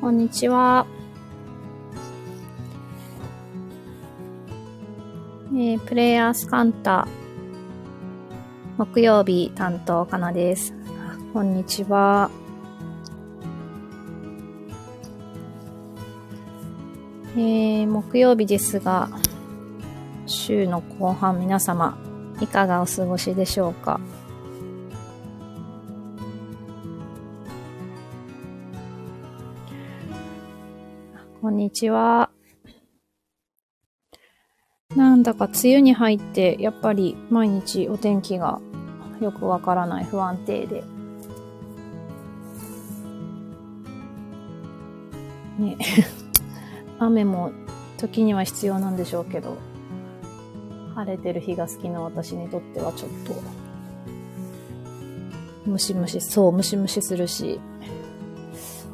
[0.00, 0.86] こんにちは。
[5.52, 7.06] えー、プレイヤースカンタ、
[8.78, 10.72] 木曜日担当かなです。
[11.34, 12.30] こんにちは。
[17.36, 19.10] えー、木曜日ですが、
[20.24, 21.98] 週の後半皆様、
[22.40, 24.00] いかがお過ごしでしょうか？
[31.40, 32.28] こんにちは。
[34.94, 38.60] なんだか梅雨に入って、やっぱり毎日お天気が
[39.22, 40.84] よくわからない不安定で。
[45.58, 45.78] ね。
[47.00, 47.52] 雨も
[47.96, 49.56] 時には必要なんでしょうけど、
[50.94, 53.32] 晴れてる日が好きな私にとってはちょっと、
[55.64, 57.58] ムシムシ、そう、ムシムシするし、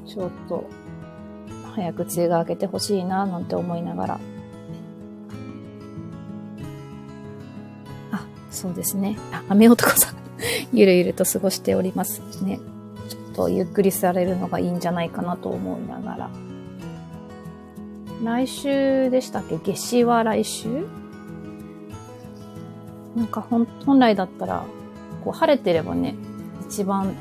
[0.07, 0.63] ちょっと、
[1.77, 4.21] 早く梅雨が明けてほしいな、なんて思いながら。
[8.13, 9.19] あ、そうですね。
[9.31, 10.17] あ、雨男さん
[10.73, 12.59] ゆるゆると過ごしておりますね。
[13.09, 16.31] ちょっとゆっくりされるのがいいんじゃないかなと思いながら。
[18.25, 19.59] 来週でしたっけ？
[19.59, 20.87] 夏至は来週？
[23.15, 24.65] なんか本来だったら、
[25.25, 26.15] こう晴れてればね、
[26.69, 27.15] 一番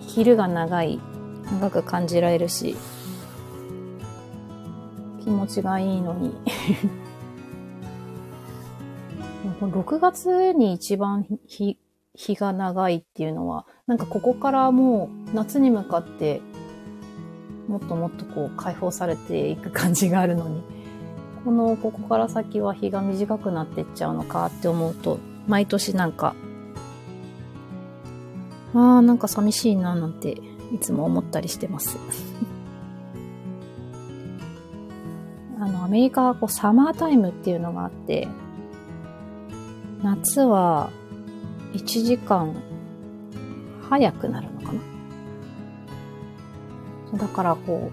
[0.00, 1.00] 昼が長い、
[1.50, 2.76] 長く感じられるし、
[5.24, 6.34] 気持ちがいいのに。
[9.60, 11.78] 6月に一番日、
[12.14, 16.42] 日が長いっていうのは、なんかここからもう夏に向かって
[17.68, 20.62] もっともっとこう解放されていく感じがあるのに、
[21.44, 26.34] この、ここから先は日が短くなっていっちゃうのかって思うと、毎年なんか、
[28.74, 30.36] ああ、なんか寂しいななんて
[30.72, 31.96] いつも思ったりしてます。
[35.64, 38.28] あの、アメリカはこうサマータイムっていうのがあって、
[40.02, 40.90] 夏は
[41.72, 42.54] 1時間
[43.88, 44.74] 早くなるのか
[47.14, 47.18] な？
[47.18, 47.90] だからこ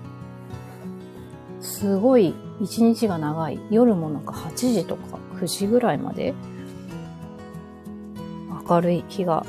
[1.62, 3.58] う、すごい一日が長い。
[3.70, 6.34] 夜もなんか8時とか9時ぐらいまで
[8.70, 9.46] 明るい日が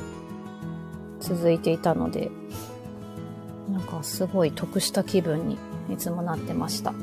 [1.19, 2.31] 続いていたので、
[3.69, 5.57] なんかすごい得した気分に
[5.91, 6.93] いつもなってました。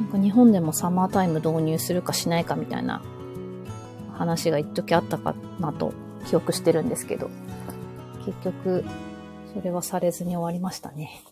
[0.00, 3.02] なんか日本でもサマータイム導入するかしないかみたいな
[4.12, 5.94] 話が一時あったかなと
[6.28, 7.30] 記憶してるんですけど、
[8.24, 8.84] 結局
[9.54, 11.22] それはされずに終わりましたね。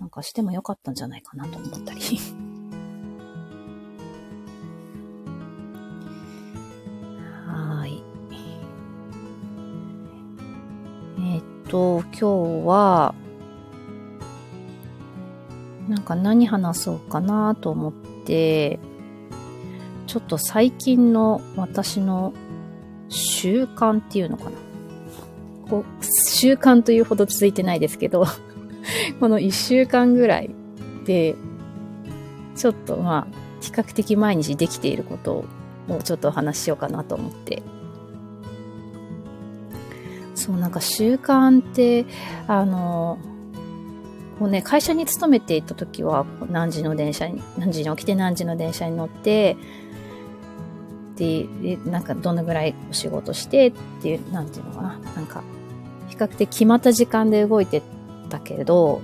[0.00, 2.00] なんかしてもよかったんじゃないかなと思ったり。
[7.46, 8.02] はい。
[11.34, 13.14] え、っと、今日は、
[15.96, 17.92] なんか何話そうかなと思っ
[18.26, 18.78] て、
[20.06, 22.34] ちょっと最近の私の
[23.08, 24.50] 習慣っていうのかな。
[25.70, 28.26] こう、習慣というほど続いてないですけど
[29.18, 30.50] この一週間ぐらい
[31.06, 31.34] で、
[32.54, 35.46] ちょっとまあ、比較的毎日できていること
[35.88, 37.62] をちょっとお話しようかなと思って。
[40.34, 42.04] そう、なんか習慣って、
[42.46, 43.18] あの、
[44.38, 49.56] こうね、会社に勤めていた時は、何時の電車に、何時に起きて何時の電車に乗って、
[51.16, 51.48] で、
[51.86, 54.98] なんかどのぐらいお仕事してっていう、なんていうのかな。
[55.16, 55.42] なんか、
[56.08, 57.82] 比較的決まった時間で動いて
[58.28, 59.00] たけれど、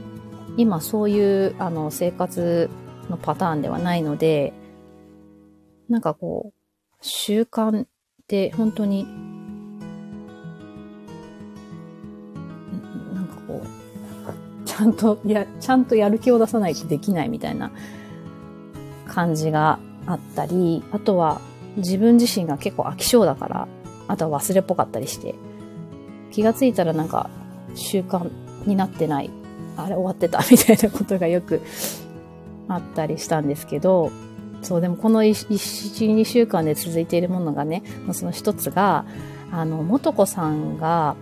[0.56, 2.68] 今そういうあの生活
[3.08, 4.52] のパターンではないので、
[5.88, 7.86] なんかこう、習慣っ
[8.26, 17.70] て本当に、ゃんとや、ちゃんとやる気を出さないとできないみたいな
[19.06, 21.40] 感じがあったり、あとは
[21.76, 23.68] 自分自身が結構飽き性だから、
[24.08, 25.34] あとは忘れっぽかったりして、
[26.30, 27.30] 気がついたらなんか
[27.74, 28.30] 習慣
[28.66, 29.30] になってない、
[29.76, 31.62] あれ終わってた みたいなことがよく
[32.68, 34.10] あったりしたんですけど、
[34.62, 37.82] そう、でもこの1、2週間で続いているものがね、
[38.12, 39.04] その一つが、
[39.50, 41.16] あの、もとこさんが、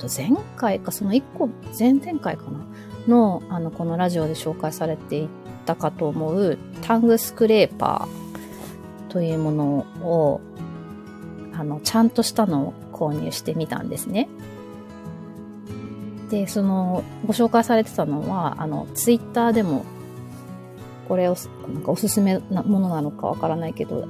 [0.00, 1.48] と、前回か、その1個、
[1.78, 2.60] 前々回かな？
[3.06, 5.28] の、あの、このラジオで紹介されてい
[5.66, 9.64] たかと思う、タングスクレーパーというもの
[10.02, 10.40] を、
[11.54, 14.28] あの、ちゃんとしたのを購入してみたんですね。
[16.30, 19.84] で、その、ご紹介されてたのは、あの、ツイッターでも、
[21.08, 21.36] これを、
[21.72, 24.06] なんかおすすめなものなのかわからないけど、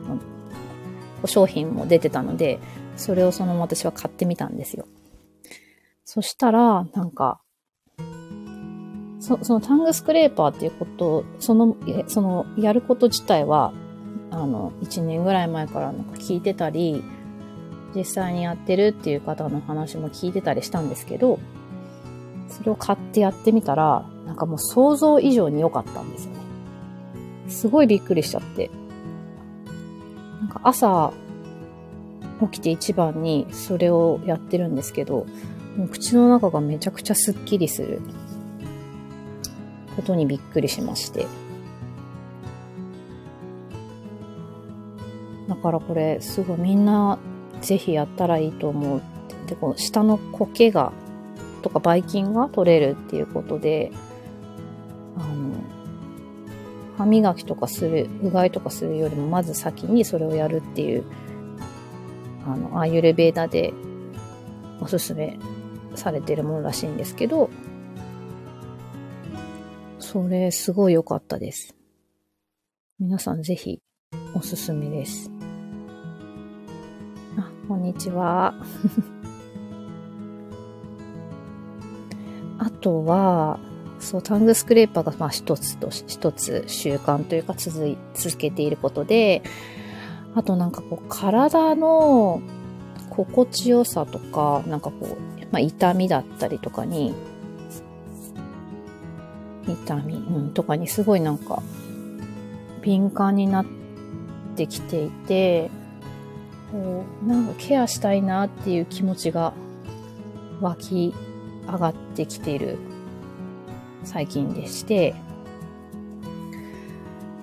[1.25, 2.59] 商品も出てたので、
[2.97, 4.87] それをその私は買ってみたんですよ。
[6.13, 7.41] そしたら、なんか、
[9.21, 11.77] そそのタングスクレーパーっていうことその、
[12.09, 13.73] その、やること自体は、
[14.33, 17.05] あの、1年ぐらい前からなんか聞いてたり、
[17.95, 21.39] 実際にやってるっていう方の話も聞いてたりしたんですけど、
[22.49, 26.41] それを買ってやってみたら、なんかもう想像以上に良かったんですよね。
[27.47, 28.69] すごいびっくりしちゃって。
[30.41, 31.13] なんか朝、
[32.51, 35.25] 起きて一番にそれをやってるんですけど、
[35.77, 38.01] もう口の中がめちゃくちゃスッキリする
[39.97, 41.27] ことにびっくりしまして。
[45.49, 47.19] だからこれ、すごいみんな
[47.61, 49.03] ぜひやったらいいと思う。
[49.47, 50.93] で、この下の苔が、
[51.63, 53.93] とかばい菌が取れるっていうことで、
[55.17, 55.55] あの、
[56.97, 61.05] 歯磨きとかする、うがいとかするよりもまず先にそれをやるっていう、
[62.47, 63.75] あの、アーユルベーダで
[64.81, 65.39] おすすめ
[65.95, 67.51] されてるものらしいんですけど、
[69.99, 71.75] それすごい良かったです。
[72.99, 73.81] 皆さんぜひ
[74.35, 75.31] おすすめです。
[77.39, 78.55] あ、こんにちは。
[82.59, 83.59] あとは、
[84.01, 89.43] そう、タングスクレーパーがまあ一つと、一つ習慣というか続い、続けていることで、
[90.35, 92.43] あとなんかこう体の
[93.11, 97.15] 心地よさとか、なんかこう、まあ痛みだったりとかに、
[99.67, 101.63] 痛み、うん、とかにすごいなんか
[102.83, 103.67] 敏感になっ
[104.57, 105.71] てきていて、
[106.73, 109.53] こう、なんかケアしたいなっていう気持ちが
[110.61, 111.15] 湧き
[111.67, 112.79] 上がってきている
[114.05, 115.15] 最近でして、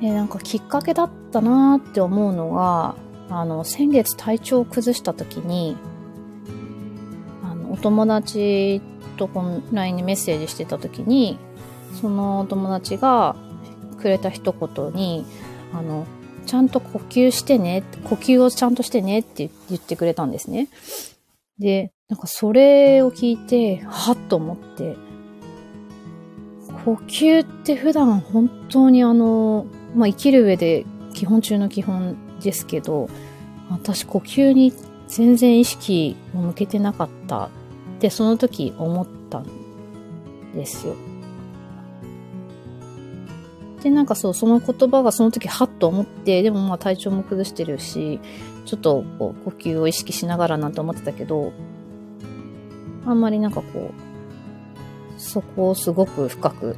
[0.02, 2.96] で、なんかきっかけだったなって思うのが、
[3.30, 5.76] あの、先月体調を崩した時に、
[7.78, 8.82] お友達
[9.18, 11.38] とこの LINE にメッセージしてた時に、
[12.02, 13.36] そのお友達が
[14.02, 15.26] くれた一言に、
[15.74, 16.06] あの、
[16.46, 20.70] ちゃんと呼吸してね、呼吸をちゃんとしてねって言ってくれたんですね。
[21.60, 24.96] で、なんかそれを聞いて、はっと思って、
[26.86, 33.10] 呼吸って普段本当にあの、まあ、生きる上で基本中の基本ですけど、
[33.70, 34.72] 私呼吸に
[35.08, 37.50] 全然意識を向けてなかった
[37.98, 39.46] ってその時思ったん
[40.54, 40.96] ですよ。
[43.82, 48.20] で、なんかそう、その言葉がその時ハッと思って、でもまあ体調も崩してるし、
[48.66, 51.54] ちょっとこう呼吸を意識しながらなんて思ってたけど、
[53.06, 53.92] あんまりなんかこ
[55.18, 56.76] う、そこをすごく深く、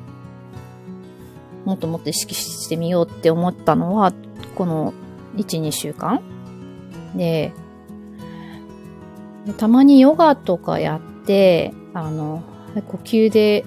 [1.65, 4.13] もっともっと意識してみようって思ったのは、
[4.55, 4.93] この
[5.35, 6.21] 1、2週間
[7.15, 7.51] で、
[9.57, 12.41] たまにヨガとかやって、あの、
[12.87, 13.63] 呼吸で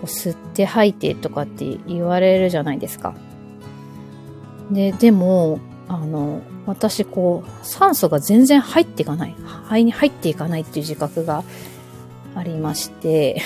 [0.00, 3.14] こう吸って吐いてとかって言われるじゃないですか。
[4.72, 9.36] で、でも、あの、私こう、酸素が全然入っていかない。
[9.64, 11.44] 肺に入っていかないっていう自覚が
[12.34, 13.40] ありまして、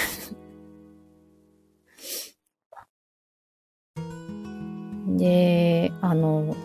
[5.19, 6.57] で、あの、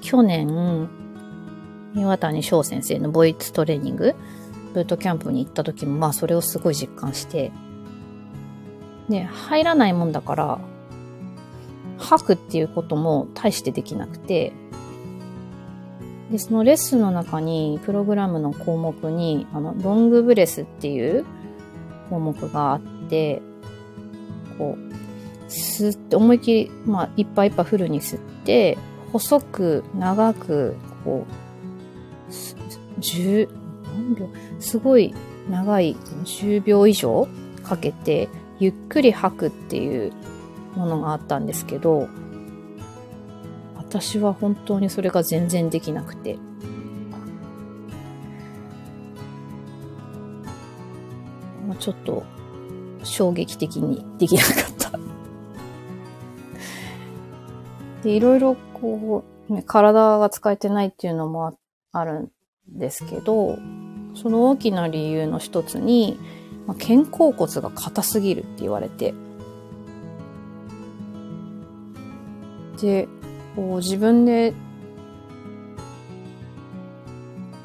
[0.00, 0.88] 去年、
[1.94, 4.14] 岩谷翔先生のボイストレーニング、
[4.72, 7.52] ブートキャンプに行った時も、まあそれをすごい実感して、
[9.08, 10.58] で、入らないもんだから、
[11.98, 14.52] 吐くっていうことも大してできなくて、
[16.30, 21.26] で、そのレッスンの中に、プログラムの項目に、あの、ロングブレスっていう
[22.08, 23.42] 項目があって、
[24.56, 24.92] こう、
[25.48, 28.78] 吸って、思いっきり、まあ、いっぱいいっぱいフルに吸って、
[29.12, 30.74] 細く、長く、
[31.04, 33.48] こう、10、
[34.14, 34.28] 秒
[34.60, 35.14] すごい
[35.50, 37.28] 長い10秒以上
[37.62, 38.28] かけて、
[38.58, 40.12] ゆっくり吐くっていう
[40.76, 42.08] ものがあったんですけど、
[43.76, 46.38] 私は本当にそれが全然できなくて。
[51.78, 52.22] ちょっと
[53.02, 54.98] 衝撃的にできなかった
[58.04, 61.58] で、いろいろこう、体が使えてないっていうのも
[61.92, 62.30] あるん
[62.68, 63.58] ですけど、
[64.14, 66.18] その大きな理由の一つに、
[66.66, 69.14] まあ、肩甲骨が硬すぎるって言われて。
[72.80, 73.08] で、
[73.56, 74.54] こう自分で、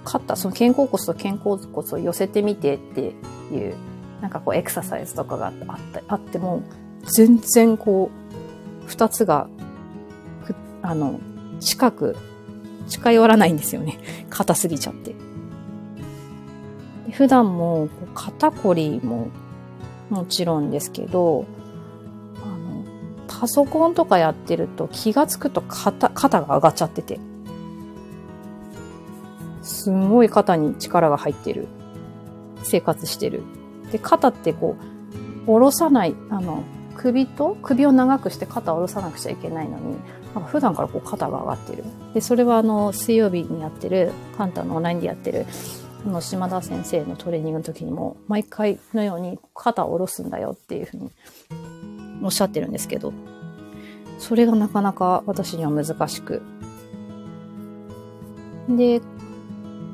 [0.03, 3.01] 肩、その肩甲骨と肩甲骨を寄せてみてって
[3.51, 3.75] いう、
[4.21, 5.53] なんかこうエクササイズとかがあっ
[5.91, 6.63] たあっても、
[7.15, 8.09] 全然こ
[8.85, 9.49] う、二つが、
[10.81, 11.19] あの、
[11.59, 12.15] 近く、
[12.87, 13.99] 近寄らないんですよね。
[14.29, 15.13] 硬すぎちゃって。
[17.17, 19.29] 普段も肩こりも
[20.11, 21.45] もちろんですけど、
[22.43, 22.85] あの
[23.27, 27.19] パソコンとかやってると気がつくと肩、肩が上がっちゃってて。
[29.63, 31.67] すごい肩に力が入ってる。
[32.61, 33.41] 生活してる。
[33.91, 34.75] で、肩ってこ
[35.43, 36.61] う、下ろさない、あの、
[36.95, 39.95] 首と首を長くして肩を下ろさなくちゃいけないのに、
[40.45, 41.83] 普段からこう肩が上がってる。
[42.13, 45.47] で、それはあの、水曜日にやってる、カンタのオンラインでやってる、
[46.07, 51.11] の、島田先生のトレーニングの時にも、毎回のように肩を下ろすんだよっていうふうに
[52.23, 53.13] おっしゃってるんですけど、
[54.19, 56.41] それがなかなか私には難しく。
[58.69, 59.01] で、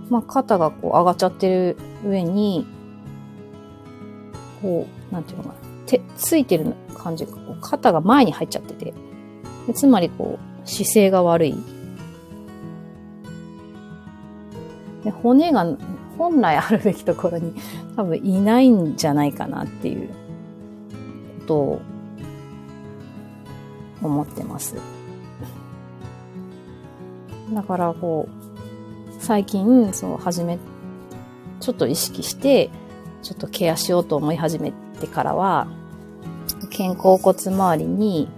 [0.10, 2.66] まあ、肩がこう上がっちゃってる上に、
[4.62, 5.56] こう、なんていうのかな、
[5.86, 8.94] 手、ついてる感じが、肩が前に入っちゃってて、
[9.68, 11.56] でつまりこう、姿勢が悪い。
[15.04, 15.66] で骨が
[16.24, 17.54] 本来あるべきところに
[17.98, 20.16] 多分いないんじゃないかなっていうこ
[21.48, 21.82] とを
[24.02, 24.78] 思ってます。
[27.54, 30.60] だからこう、最近、そう、始め、
[31.60, 32.70] ちょっと意識して、
[33.22, 35.68] ちょっとケアしようと思い始めてからは、
[36.72, 38.30] 肩甲骨周りに、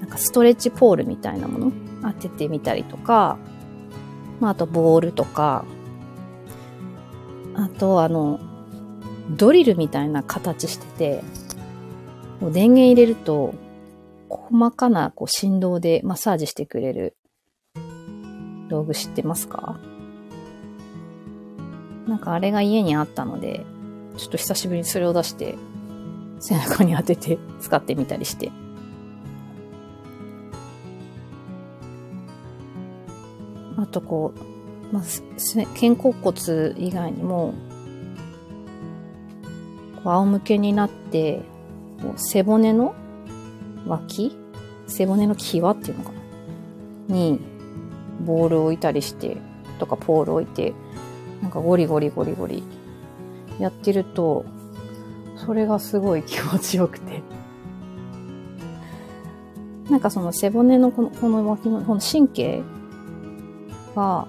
[0.00, 3.38] なんかストレッチポールみたいなもの当ててみたりとか、
[4.40, 5.64] まあ、あとボールとか、
[7.56, 8.38] あとあの、
[9.30, 11.24] ドリルみたいな形してて、
[12.52, 13.54] 電源入れると、
[14.28, 17.16] 細かなこう振動でマッサージしてくれる
[18.68, 19.78] 道具知ってますか？
[22.06, 23.64] なんかあれが家にあったので、
[24.16, 25.56] ちょっと久しぶりにそれを出して
[26.40, 28.52] 背中に当てて使ってみたりして。
[33.78, 34.40] あとこう、
[34.92, 35.02] まあ、
[35.74, 37.54] 肩甲骨以外にも、
[40.02, 41.42] こう仰向けになって、
[42.00, 42.94] こう背骨の
[43.86, 44.36] 脇
[44.86, 46.12] 背骨の際っていうのか
[47.08, 47.14] な？
[47.14, 47.40] に、
[48.24, 49.36] ボールを置いたりして、
[49.78, 50.72] とかポールを置いて、
[51.42, 52.62] なんかゴリゴリゴリゴリ
[53.58, 54.44] やってると、
[55.36, 57.22] それがすごい気持ちよくて。
[59.90, 62.62] なんかその背骨のこのこの脇のこの神経
[63.94, 64.26] が、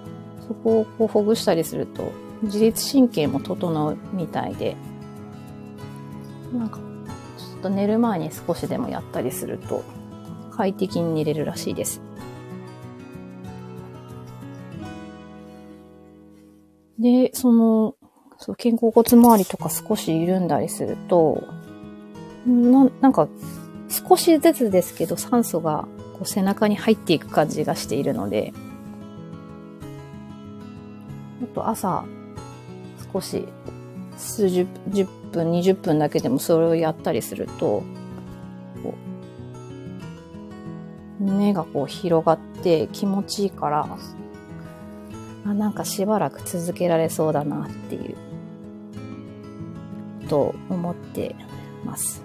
[0.48, 2.12] そこをこうほぐしたりすると、
[2.44, 4.76] 自律神経も整うみたいで、
[6.54, 9.84] なんかちょっと寝る前に少しでもやったりすると
[10.52, 12.02] 快適に寝れるらしいです。
[17.00, 17.96] で、その、
[18.38, 21.44] そう肩甲骨周りとか少し緩んだりすると、
[22.46, 23.28] ななんか
[23.90, 28.54] 少しずつですけど酸素がこう背中に入っていく感じがしているので、
[31.58, 32.06] と朝
[33.12, 33.48] 少し
[34.16, 37.84] 数十10分、20分だけでもそれをやったりすると、
[41.20, 43.88] 胸がこう広がって気持ちいいから、
[45.46, 48.16] あ、なんかしばらく続けられそうだなっていう、
[50.28, 51.36] と思って
[51.84, 52.24] ます。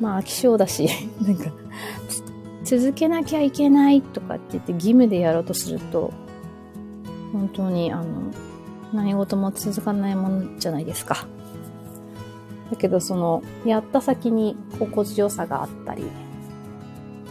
[0.00, 0.88] まあ飽き性だし、
[1.22, 1.50] なんか、
[2.64, 6.12] 続けなきゃいけないとかって言って義務でやろうとすると、
[7.32, 8.32] 本当にあの、
[8.92, 11.26] 何事も続かないものじゃないですか。
[12.70, 16.04] だけどその、やった先に心地よさがあったり、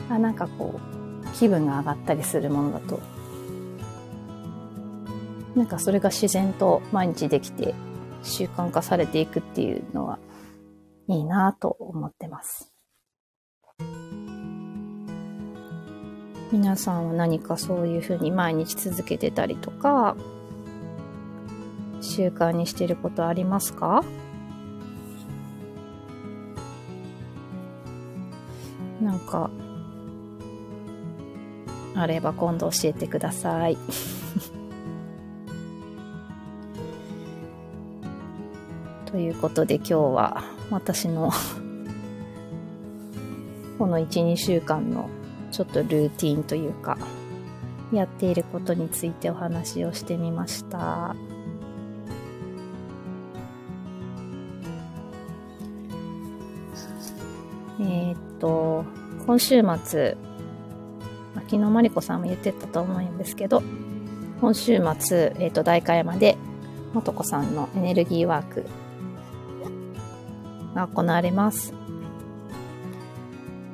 [0.09, 2.99] あ、なんかこう、気分が上がったりするものだと、
[5.55, 7.75] なんかそれが自然と毎日できて
[8.23, 10.17] 習慣化されていくっていうのは
[11.07, 12.70] いいなと思ってます。
[16.51, 20.17] 皆さんは何かそういうふうに毎日続けてたりとか、
[22.01, 24.03] 習慣にしてることありますか？
[29.01, 29.49] なんか、
[31.95, 33.77] あれば今度教えてください。
[39.09, 41.31] ということで今日は私の
[43.77, 45.09] この1、2週間の
[45.51, 46.97] ちょっとルーティンというか、
[47.91, 51.15] やっていることについてお話をしてみました。
[57.79, 58.85] えー、っと、
[59.25, 60.17] 今週末、
[61.35, 63.61] 昨日マリコさんも言ってたと思うんですけど、
[64.39, 66.37] 今週末、えー、っと、大会山で、
[66.93, 68.65] もとこさんのエネルギーワーク
[70.75, 71.73] が行われます。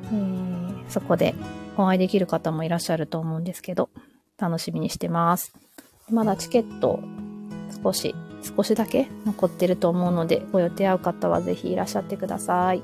[0.06, 1.36] えー、そこで
[1.78, 3.90] お会いできる方もいらっしゃると思うんですけど、
[4.38, 5.54] 楽しみにしてます。
[6.10, 7.00] まだチケット
[7.84, 12.82] 少し、少しだけ残ってると思うので、ご予定合う方はぜひいらっしゃってください。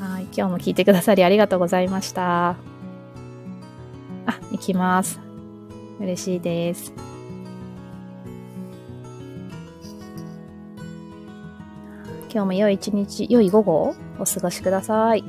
[0.00, 2.50] はい、今日も聞いてくださりありがとうございました。
[2.50, 2.56] あ、
[4.52, 5.20] 行きます。
[6.00, 7.13] 嬉しいです。
[12.34, 15.22] 今日も良い一日、良い午後をお過ごしください。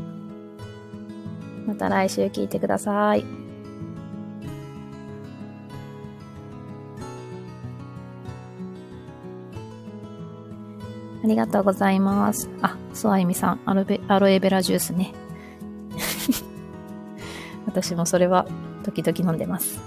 [1.67, 3.23] また来週聞いてください。
[11.23, 12.49] ありがとうございます。
[12.63, 15.13] あ、そうあゆみさん、アロベアロエベラジュースね。
[17.67, 18.47] 私もそれは
[18.83, 19.79] 時々飲んでます。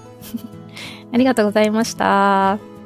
[1.12, 2.77] ありがとうございました。